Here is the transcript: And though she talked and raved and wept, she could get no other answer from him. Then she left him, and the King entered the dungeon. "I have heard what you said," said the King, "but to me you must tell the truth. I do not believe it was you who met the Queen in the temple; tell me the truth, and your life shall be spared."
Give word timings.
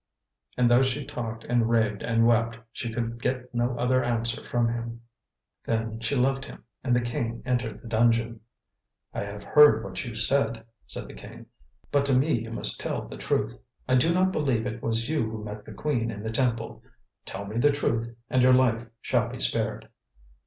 And 0.57 0.71
though 0.71 0.81
she 0.81 1.05
talked 1.05 1.43
and 1.43 1.69
raved 1.69 2.01
and 2.01 2.25
wept, 2.25 2.57
she 2.71 2.91
could 2.91 3.21
get 3.21 3.53
no 3.53 3.77
other 3.77 4.03
answer 4.03 4.43
from 4.43 4.67
him. 4.67 5.01
Then 5.63 5.99
she 5.99 6.15
left 6.15 6.43
him, 6.43 6.63
and 6.83 6.95
the 6.95 7.01
King 7.01 7.43
entered 7.45 7.83
the 7.83 7.87
dungeon. 7.87 8.39
"I 9.13 9.21
have 9.25 9.43
heard 9.43 9.83
what 9.83 10.03
you 10.03 10.15
said," 10.15 10.65
said 10.87 11.07
the 11.07 11.13
King, 11.13 11.45
"but 11.91 12.03
to 12.07 12.17
me 12.17 12.31
you 12.41 12.49
must 12.49 12.79
tell 12.79 13.07
the 13.07 13.15
truth. 13.15 13.59
I 13.87 13.93
do 13.93 14.11
not 14.11 14.31
believe 14.31 14.65
it 14.65 14.81
was 14.81 15.07
you 15.07 15.21
who 15.29 15.43
met 15.43 15.65
the 15.65 15.71
Queen 15.73 16.09
in 16.09 16.23
the 16.23 16.31
temple; 16.31 16.81
tell 17.23 17.45
me 17.45 17.59
the 17.59 17.69
truth, 17.71 18.07
and 18.27 18.41
your 18.41 18.53
life 18.55 18.87
shall 19.01 19.29
be 19.29 19.39
spared." 19.39 19.87